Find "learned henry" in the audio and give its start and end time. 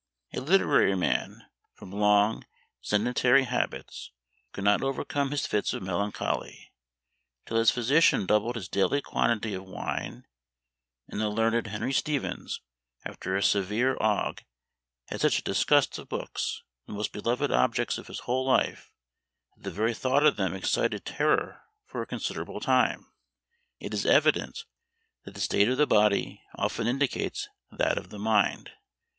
11.29-11.93